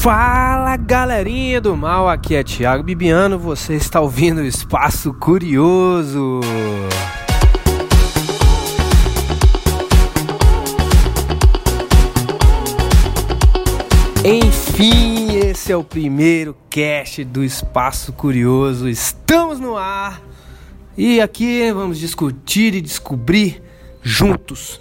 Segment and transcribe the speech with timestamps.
[0.00, 6.40] Fala galerinha do mal, aqui é Thiago Bibiano, você está ouvindo o Espaço Curioso.
[14.24, 18.88] Enfim, esse é o primeiro cast do Espaço Curioso.
[18.88, 20.22] Estamos no ar
[20.96, 23.62] e aqui vamos discutir e descobrir
[24.02, 24.80] juntos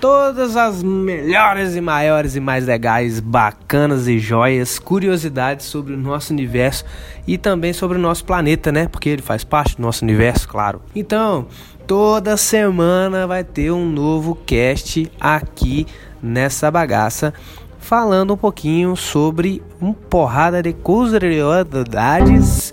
[0.00, 6.32] todas as melhores e maiores e mais legais, bacanas e joias, curiosidades sobre o nosso
[6.32, 6.84] universo
[7.26, 8.86] e também sobre o nosso planeta, né?
[8.88, 10.80] Porque ele faz parte do nosso universo, claro.
[10.94, 11.46] Então,
[11.86, 15.86] toda semana vai ter um novo cast aqui
[16.22, 17.32] nessa bagaça.
[17.78, 22.72] Falando um pouquinho sobre um porrada de curiosidades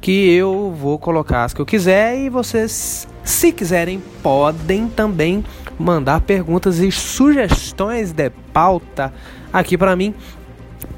[0.00, 5.44] que eu vou colocar as que eu quiser e vocês, se quiserem, podem também
[5.78, 9.12] mandar perguntas e sugestões de pauta
[9.52, 10.14] aqui para mim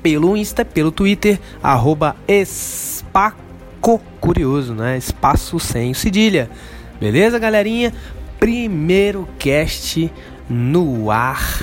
[0.03, 3.39] pelo Insta, pelo Twitter, arroba Espaco
[4.21, 4.97] Curioso, né?
[4.99, 6.51] Espaço sem cedilha.
[7.01, 7.93] Beleza, galerinha?
[8.39, 10.13] Primeiro cast
[10.49, 11.63] no ar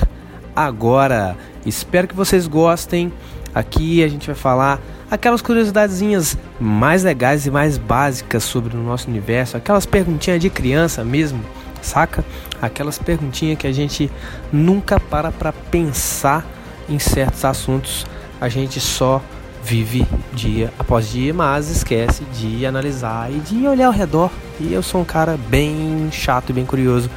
[0.54, 1.36] agora.
[1.64, 3.12] Espero que vocês gostem.
[3.54, 9.08] Aqui a gente vai falar aquelas curiosidadezinhas mais legais e mais básicas sobre o nosso
[9.08, 11.40] universo, aquelas perguntinhas de criança mesmo
[11.86, 12.24] saca?
[12.60, 14.10] Aquelas perguntinhas que a gente
[14.52, 16.44] nunca para para pensar
[16.88, 18.06] em certos assuntos,
[18.40, 19.22] a gente só
[19.62, 24.30] vive dia após dia, mas esquece de analisar e de olhar ao redor.
[24.60, 27.10] E eu sou um cara bem chato e bem curioso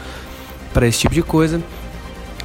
[0.74, 1.62] para esse tipo de coisa.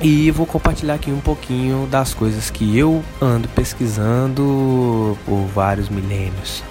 [0.03, 6.63] E vou compartilhar aqui um pouquinho das coisas que eu ando pesquisando por vários milênios.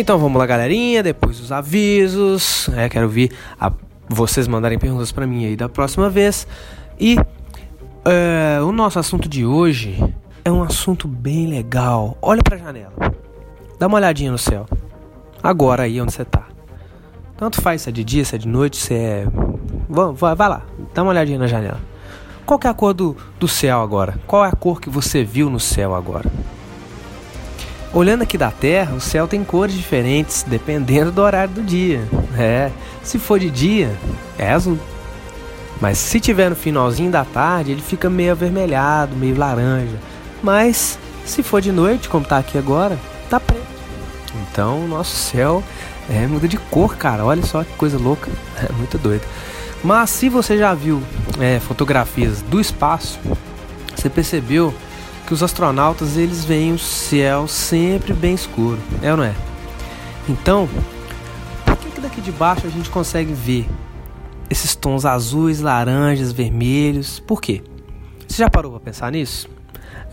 [0.00, 1.02] Então vamos lá, galerinha.
[1.02, 2.68] Depois dos avisos.
[2.68, 3.72] É, quero ver a,
[4.08, 6.46] vocês mandarem perguntas para mim aí da próxima vez.
[7.00, 7.16] E
[8.04, 9.98] é, o nosso assunto de hoje
[10.44, 12.16] é um assunto bem legal.
[12.22, 12.92] Olha pra janela.
[13.76, 14.66] Dá uma olhadinha no céu.
[15.42, 16.46] Agora aí onde você tá.
[17.36, 19.26] Tanto faz se é de dia, se é de noite, se é.
[19.88, 20.62] Vai, vai lá,
[20.94, 21.80] dá uma olhadinha na janela.
[22.46, 24.16] Qual é a cor do, do céu agora?
[24.28, 26.30] Qual é a cor que você viu no céu agora?
[27.92, 32.06] Olhando aqui da Terra, o céu tem cores diferentes dependendo do horário do dia.
[32.36, 32.70] É,
[33.02, 33.96] se for de dia,
[34.38, 34.78] é azul.
[35.80, 39.96] Mas se tiver no finalzinho da tarde, ele fica meio avermelhado, meio laranja.
[40.42, 42.98] Mas se for de noite, como tá aqui agora,
[43.30, 43.66] tá preto.
[44.42, 45.62] Então o nosso céu
[46.10, 47.24] é, muda de cor, cara.
[47.24, 48.30] Olha só que coisa louca.
[48.68, 49.22] É muito doido.
[49.84, 51.00] Mas se você já viu
[51.38, 53.18] é, fotografias do espaço,
[53.94, 54.74] você percebeu
[55.28, 59.34] que os astronautas eles veem o céu sempre bem escuro, é ou não é?
[60.26, 60.66] Então,
[61.66, 63.68] por que, que daqui de baixo a gente consegue ver
[64.48, 67.20] esses tons azuis, laranjas, vermelhos?
[67.20, 67.62] Por quê?
[68.26, 69.50] Você já parou para pensar nisso?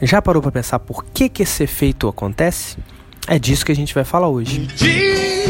[0.02, 2.78] Já parou para pensar por que, que esse efeito acontece?
[3.26, 4.68] É disso que a gente vai falar hoje.
[4.68, 5.46] Diz,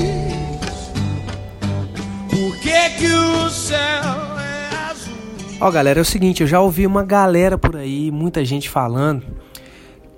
[2.30, 5.18] por que, que o céu é azul?
[5.60, 9.44] Ó, galera, é o seguinte, eu já ouvi uma galera por aí, muita gente falando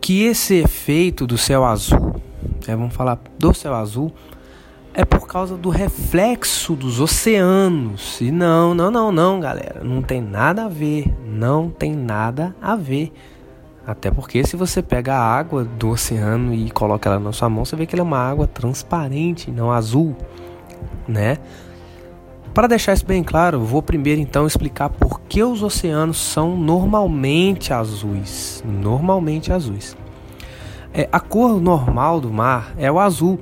[0.07, 2.16] que esse efeito do céu azul,
[2.66, 4.09] é, vamos falar do céu azul,
[4.94, 8.22] é por causa do reflexo dos oceanos.
[8.22, 12.73] E não, não, não, não, galera, não tem nada a ver, não tem nada a
[12.73, 13.12] ver.
[13.85, 17.66] Até porque se você pega a água do oceano e coloca ela na sua mão,
[17.66, 20.16] você vê que ela é uma água transparente, não azul,
[21.06, 21.38] né?
[22.57, 27.72] Para deixar isso bem claro, vou primeiro então explicar por que os oceanos são normalmente
[27.72, 28.63] azuis.
[28.66, 29.95] Normalmente azuis.
[30.91, 33.40] É, a cor normal do mar é o azul,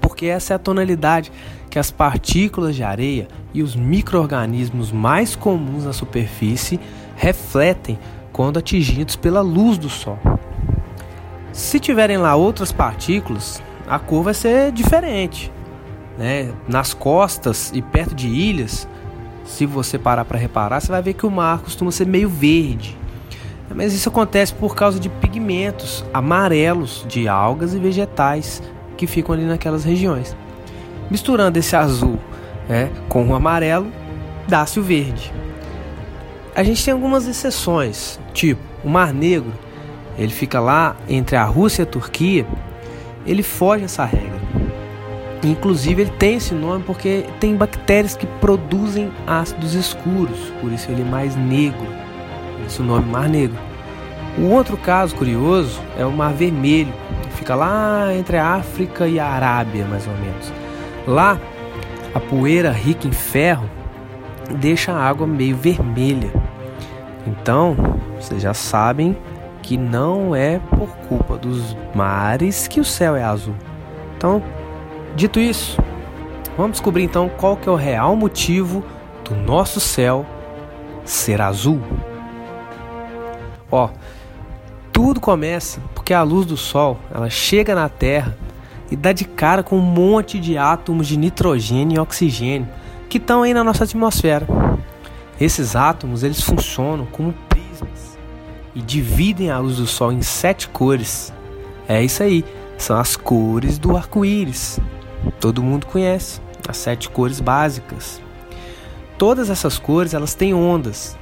[0.00, 1.32] porque essa é a tonalidade
[1.68, 6.78] que as partículas de areia e os micro-organismos mais comuns na superfície
[7.16, 7.98] refletem
[8.32, 10.16] quando atingidos pela luz do sol.
[11.52, 15.50] Se tiverem lá outras partículas, a cor vai ser diferente
[16.18, 18.88] né, nas costas e perto de ilhas,
[19.44, 22.98] se você parar para reparar, você vai ver que o mar costuma ser meio verde.
[23.74, 28.62] Mas isso acontece por causa de pigmentos amarelos de algas e vegetais
[28.96, 30.36] que ficam ali naquelas regiões.
[31.10, 32.18] Misturando esse azul
[32.68, 33.90] né, com o amarelo,
[34.46, 35.32] dá-se o verde.
[36.54, 39.52] A gente tem algumas exceções, tipo o Mar Negro,
[40.18, 42.46] ele fica lá entre a Rússia e a Turquia,
[43.26, 44.37] ele foge essa regra.
[45.42, 51.02] Inclusive ele tem esse nome porque tem bactérias que produzem ácidos escuros, por isso ele
[51.02, 51.86] é mais negro.
[52.66, 53.58] Esse é o nome Mar Negro.
[54.36, 56.92] O outro caso curioso é o Mar Vermelho,
[57.22, 60.52] que fica fica lá entre a África e a Arábia, mais ou menos.
[61.06, 61.40] Lá,
[62.14, 63.66] a poeira rica em ferro
[64.60, 66.30] deixa a água meio vermelha.
[67.26, 67.74] Então,
[68.20, 69.16] vocês já sabem
[69.62, 73.54] que não é por culpa dos mares que o céu é azul.
[74.18, 74.42] Então,
[75.14, 75.78] dito isso,
[76.56, 78.84] vamos descobrir então qual que é o real motivo
[79.24, 80.24] do nosso céu
[81.04, 81.80] ser azul.
[83.70, 83.90] Ó,
[84.92, 88.36] tudo começa porque a luz do sol, ela chega na Terra
[88.90, 92.68] e dá de cara com um monte de átomos de nitrogênio e oxigênio
[93.08, 94.46] que estão aí na nossa atmosfera.
[95.40, 98.18] Esses átomos, eles funcionam como prismas
[98.74, 101.32] e dividem a luz do sol em sete cores.
[101.88, 102.44] É isso aí,
[102.76, 104.80] são as cores do arco-íris.
[105.40, 108.20] Todo mundo conhece as sete cores básicas.
[109.16, 111.16] Todas essas cores, elas têm ondas.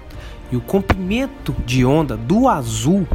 [0.50, 3.06] E o comprimento de onda do azul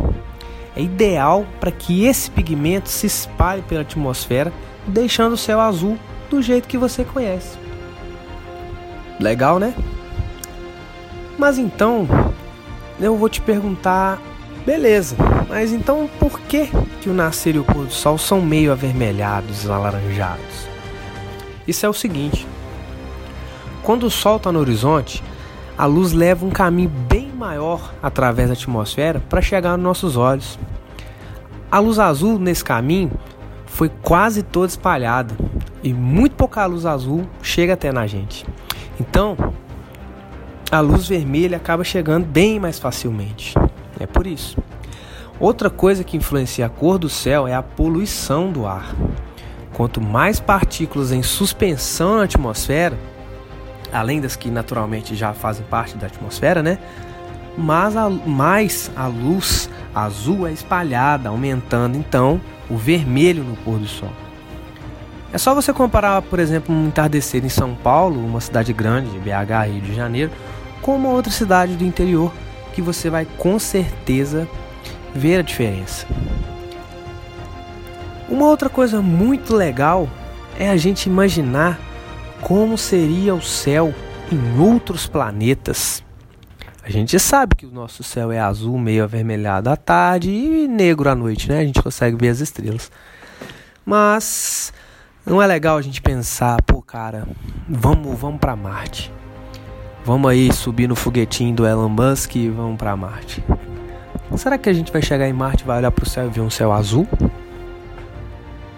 [0.75, 4.51] é ideal para que esse pigmento se espalhe pela atmosfera,
[4.87, 5.97] deixando o céu azul
[6.29, 7.57] do jeito que você conhece.
[9.19, 9.73] Legal, né?
[11.37, 12.07] Mas então,
[12.99, 14.21] eu vou te perguntar,
[14.65, 15.15] beleza,
[15.49, 16.69] mas então por que,
[17.01, 20.70] que o nascer e o pôr do sol são meio avermelhados e alaranjados?
[21.71, 22.45] Isso é o seguinte:
[23.81, 25.23] quando o sol está no horizonte,
[25.77, 30.59] a luz leva um caminho bem maior através da atmosfera para chegar nos nossos olhos.
[31.71, 33.09] A luz azul nesse caminho
[33.65, 35.33] foi quase toda espalhada
[35.81, 38.45] e muito pouca luz azul chega até na gente.
[38.99, 39.37] Então,
[40.69, 43.55] a luz vermelha acaba chegando bem mais facilmente.
[43.97, 44.57] É por isso.
[45.39, 48.93] Outra coisa que influencia a cor do céu é a poluição do ar.
[49.81, 52.95] Quanto mais partículas em suspensão na atmosfera,
[53.91, 56.77] além das que naturalmente já fazem parte da atmosfera, né?
[57.57, 62.39] Mas a, mais a luz azul é espalhada, aumentando então
[62.69, 64.11] o vermelho no pôr do sol.
[65.33, 69.65] É só você comparar, por exemplo, um entardecer em São Paulo, uma cidade grande, BH,
[69.65, 70.31] Rio de Janeiro,
[70.79, 72.31] com uma outra cidade do interior
[72.75, 74.47] que você vai com certeza
[75.15, 76.05] ver a diferença.
[78.31, 80.09] Uma outra coisa muito legal
[80.57, 81.77] é a gente imaginar
[82.39, 83.93] como seria o céu
[84.31, 86.01] em outros planetas.
[86.81, 91.09] A gente sabe que o nosso céu é azul, meio avermelhado à tarde e negro
[91.09, 91.59] à noite, né?
[91.59, 92.89] A gente consegue ver as estrelas.
[93.85, 94.71] Mas
[95.25, 97.27] não é legal a gente pensar, pô, cara,
[97.67, 99.11] vamos, vamos para Marte.
[100.05, 103.43] Vamos aí subir no foguetinho do Elon Musk e vamos para Marte.
[104.37, 106.39] Será que a gente vai chegar em Marte vai olhar para o céu e ver
[106.39, 107.05] um céu azul?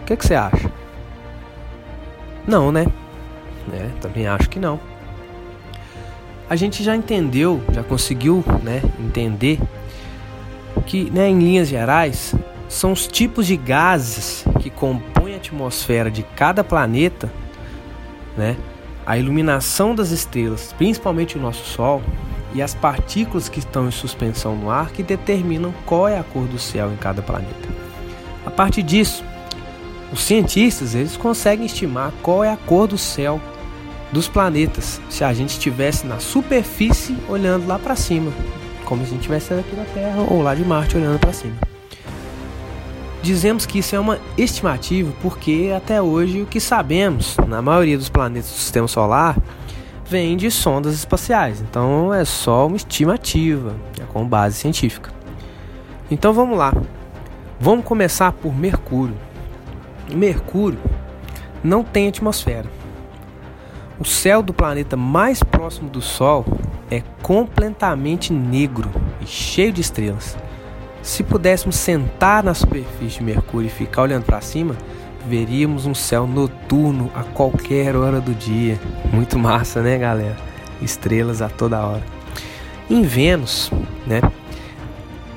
[0.03, 0.69] O que, que você acha?
[2.45, 2.85] Não, né?
[3.71, 4.77] É, também acho que não.
[6.49, 9.59] A gente já entendeu, já conseguiu né, entender
[10.85, 12.35] que, né, em linhas gerais,
[12.67, 17.31] são os tipos de gases que compõem a atmosfera de cada planeta,
[18.37, 18.57] né?
[19.05, 22.01] a iluminação das estrelas, principalmente o nosso Sol,
[22.53, 26.45] e as partículas que estão em suspensão no ar que determinam qual é a cor
[26.45, 27.69] do céu em cada planeta.
[28.45, 29.23] A partir disso,
[30.13, 33.41] os cientistas eles conseguem estimar qual é a cor do céu
[34.11, 38.31] dos planetas se a gente estivesse na superfície olhando lá para cima,
[38.85, 41.55] como se a gente estivesse aqui na Terra ou lá de Marte olhando para cima.
[43.23, 48.09] Dizemos que isso é uma estimativa porque até hoje o que sabemos na maioria dos
[48.09, 49.35] planetas do sistema solar
[50.05, 51.59] vem de sondas espaciais.
[51.59, 55.11] Então é só uma estimativa, é com base científica.
[56.11, 56.71] Então vamos lá.
[57.59, 59.15] Vamos começar por Mercúrio.
[60.11, 60.79] Mercúrio
[61.63, 62.69] não tem atmosfera.
[63.99, 66.45] O céu do planeta mais próximo do Sol
[66.89, 68.89] é completamente negro
[69.21, 70.37] e cheio de estrelas.
[71.01, 74.75] Se pudéssemos sentar na superfície de Mercúrio e ficar olhando para cima,
[75.27, 78.79] veríamos um céu noturno a qualquer hora do dia.
[79.11, 80.37] Muito massa, né, galera?
[80.81, 82.03] Estrelas a toda hora.
[82.89, 83.71] Em Vênus,
[84.05, 84.21] né?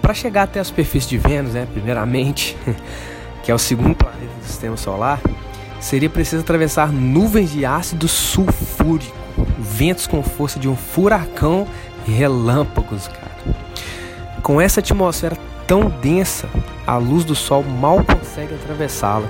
[0.00, 2.56] Para chegar até a superfície de Vênus, né, primeiramente,
[3.46, 5.20] que é o segundo planeta do sistema solar,
[5.78, 9.14] seria preciso atravessar nuvens de ácido sulfúrico,
[9.56, 11.64] ventos com força de um furacão
[12.08, 13.30] e relâmpagos, cara.
[14.42, 16.48] Com essa atmosfera tão densa,
[16.84, 19.28] a luz do Sol mal consegue atravessá-la,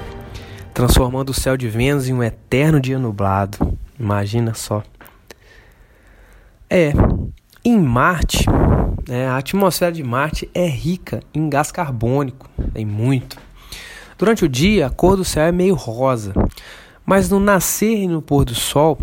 [0.72, 3.76] transformando o céu de Vênus em um eterno dia nublado.
[4.00, 4.82] Imagina só.
[6.70, 6.94] É,
[7.62, 8.46] em Marte,
[9.06, 13.44] né, a atmosfera de Marte é rica em gás carbônico, tem muito.
[14.18, 16.32] Durante o dia, a cor do céu é meio rosa,
[17.04, 18.98] mas no nascer e no pôr do sol,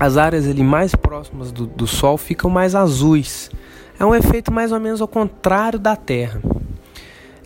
[0.00, 3.50] as áreas ali mais próximas do, do Sol ficam mais azuis.
[3.98, 6.40] É um efeito mais ou menos ao contrário da Terra.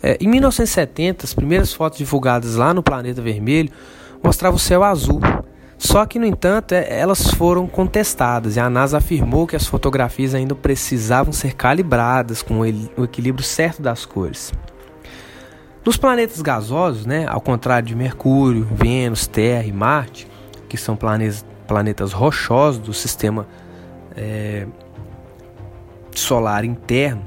[0.01, 3.71] É, em 1970, as primeiras fotos divulgadas lá no Planeta Vermelho
[4.23, 5.19] mostravam o céu azul.
[5.77, 10.33] Só que, no entanto, é, elas foram contestadas e a NASA afirmou que as fotografias
[10.33, 14.53] ainda precisavam ser calibradas com o equilíbrio certo das cores.
[15.85, 20.27] Nos planetas gasosos, né, ao contrário de Mercúrio, Vênus, Terra e Marte,
[20.67, 23.45] que são planetas, planetas rochosos do sistema
[24.17, 24.65] é,
[26.15, 27.21] solar interno,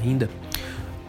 [0.00, 0.30] ainda,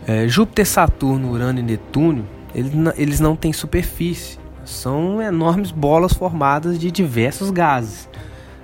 [0.08, 6.80] é, Júpiter, Saturno, Urano e Netuno, eles, eles não têm superfície, são enormes bolas formadas
[6.80, 8.10] de diversos gases.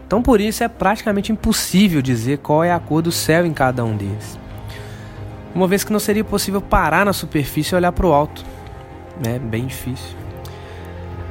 [0.08, 3.86] Então, por isso, é praticamente impossível dizer qual é a cor do céu em cada
[3.86, 4.39] um deles.
[5.55, 8.43] Uma vez que não seria possível parar na superfície e olhar para o alto.
[9.25, 10.13] É bem difícil.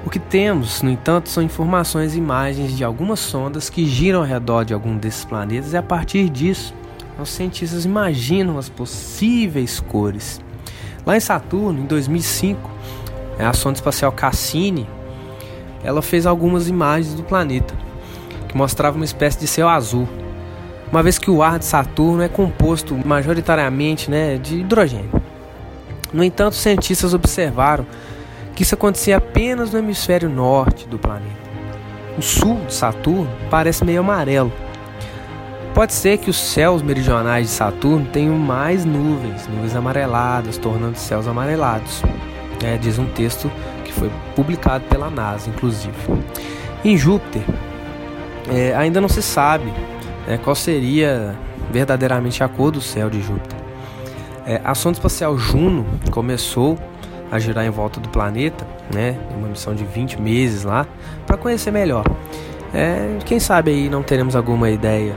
[0.07, 4.25] O que temos, no entanto, são informações e imagens de algumas sondas que giram ao
[4.25, 6.75] redor de algum desses planetas e a partir disso,
[7.21, 10.41] os cientistas imaginam as possíveis cores.
[11.05, 12.71] Lá em Saturno, em 2005,
[13.39, 14.89] a sonda espacial Cassini,
[15.83, 17.75] ela fez algumas imagens do planeta
[18.49, 20.09] que mostravam uma espécie de céu azul,
[20.91, 25.11] uma vez que o ar de Saturno é composto majoritariamente né, de hidrogênio.
[26.13, 27.87] No entanto, cientistas observaram
[28.55, 31.45] que isso acontecia apenas no hemisfério norte do planeta.
[32.17, 34.53] O sul de Saturno parece meio amarelo.
[35.75, 41.27] Pode ser que os céus meridionais de Saturno tenham mais nuvens, nuvens amareladas, tornando céus
[41.27, 42.03] amarelados
[42.65, 43.51] é, diz um texto
[43.85, 45.95] que foi publicado pela NASA, inclusive.
[46.85, 47.43] Em Júpiter,
[48.51, 49.73] é, ainda não se sabe
[50.27, 51.35] é, qual seria
[51.71, 53.59] verdadeiramente a cor do céu de Júpiter.
[54.47, 56.79] É, a sonda espacial Juno começou
[57.31, 60.87] a girar em volta do planeta, né, uma missão de 20 meses lá,
[61.27, 62.05] para conhecer melhor.
[62.73, 65.17] É, quem sabe aí não teremos alguma ideia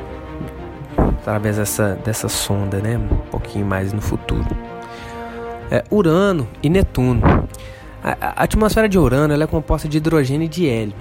[1.20, 4.48] através dessa, dessa sonda, né, um pouquinho mais no futuro
[5.72, 7.22] é, Urano e Netuno.
[8.04, 10.94] A, a, atmosfera de Urano é composta de hidrogênio e de hélio,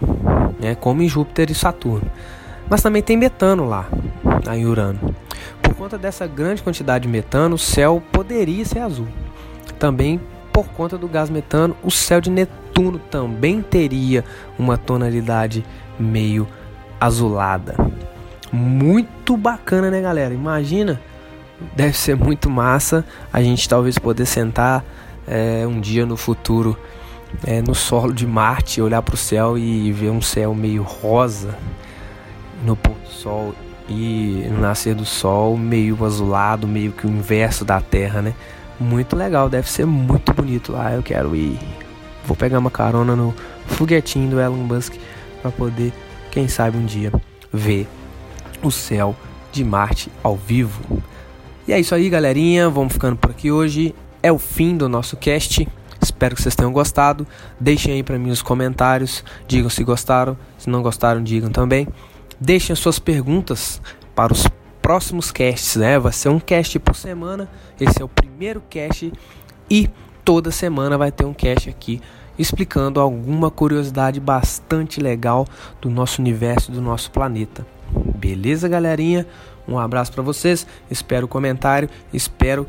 [0.61, 2.11] né, como em Júpiter e Saturno.
[2.69, 3.89] Mas também tem metano lá,
[4.55, 5.15] em Urano.
[5.63, 9.09] Por conta dessa grande quantidade de metano, o céu poderia ser azul.
[9.79, 10.21] Também
[10.53, 14.25] por conta do gás metano, o céu de Netuno também teria
[14.59, 15.65] uma tonalidade
[15.99, 16.49] meio
[17.01, 17.75] azulada.
[18.51, 20.33] Muito bacana, né, galera?
[20.33, 21.01] Imagina
[21.75, 24.85] deve ser muito massa a gente talvez poder sentar
[25.27, 26.77] é, um dia no futuro
[27.47, 31.57] é, no solo de Marte, olhar para o céu e ver um céu meio rosa
[32.65, 33.55] no pôr do sol
[33.89, 38.35] e no nascer do sol meio azulado, meio que o inverso da Terra, né?
[38.79, 40.93] Muito legal, deve ser muito bonito lá.
[40.93, 41.59] Eu quero ir.
[42.25, 43.35] Vou pegar uma carona no
[43.67, 44.95] foguetinho do Elon Musk
[45.41, 45.93] para poder,
[46.31, 47.13] quem sabe um dia,
[47.53, 47.89] ver
[48.63, 49.15] o céu
[49.53, 51.03] de Marte ao vivo.
[51.67, 52.69] E é isso aí, galerinha.
[52.69, 53.95] Vamos ficando por aqui hoje.
[54.23, 55.67] É o fim do nosso cast.
[56.01, 57.27] Espero que vocês tenham gostado.
[57.59, 59.25] Deixem aí para mim os comentários.
[59.49, 60.37] Digam se gostaram.
[60.59, 61.89] Se não gostaram, digam também.
[62.41, 63.81] Deixem as suas perguntas
[64.15, 64.47] para os
[64.83, 65.99] próximos casts, né?
[65.99, 67.49] Vai ser um cast por semana.
[67.81, 69.13] Esse é o primeiro cast
[69.71, 69.91] e
[70.25, 72.01] toda semana vai ter um cast aqui
[72.39, 75.47] explicando alguma curiosidade bastante legal
[75.81, 77.67] do nosso universo, do nosso planeta.
[78.17, 79.27] Beleza, galerinha?
[79.67, 82.67] Um abraço para vocês, espero o comentário, espero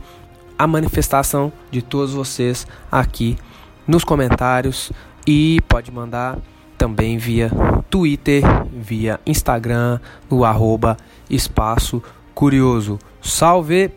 [0.57, 3.37] a manifestação de todos vocês aqui
[3.85, 4.91] nos comentários
[5.25, 6.39] e pode mandar
[6.77, 7.49] também via
[7.89, 10.95] Twitter, via Instagram, no arroba
[11.29, 12.01] Espaço
[12.33, 12.99] Curioso.
[13.21, 13.91] Salve!